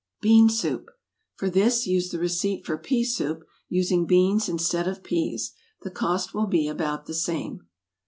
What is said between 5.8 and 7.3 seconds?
the cost will be about the